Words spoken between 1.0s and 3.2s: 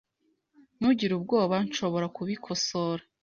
ubwoba .Nshobora kubikosora.